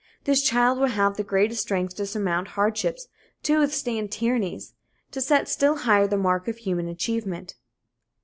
This 0.23 0.41
child 0.41 0.79
will 0.79 0.87
have 0.87 1.15
the 1.15 1.23
greatest 1.23 1.61
strength 1.61 1.95
to 1.97 2.07
surmount 2.07 2.47
hardships, 2.57 3.05
to 3.43 3.59
withstand 3.59 4.11
tyrannies, 4.11 4.73
to 5.11 5.21
set 5.21 5.47
still 5.47 5.75
higher 5.75 6.07
the 6.07 6.17
mark 6.17 6.47
of 6.47 6.57
human 6.57 6.87
achievement. 6.87 7.53